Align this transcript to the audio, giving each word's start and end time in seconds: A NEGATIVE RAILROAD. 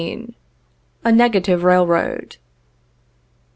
A 1.05 1.11
NEGATIVE 1.11 1.63
RAILROAD. 1.63 2.37